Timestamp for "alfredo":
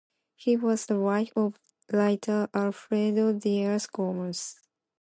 2.55-3.33